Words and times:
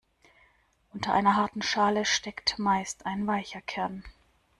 Unter 0.93 1.13
einer 1.13 1.35
harten 1.35 1.61
Schale 1.61 2.05
steckt 2.05 2.57
meist 2.57 3.05
ein 3.05 3.27
weicher 3.27 3.61
Kern. 3.61 4.03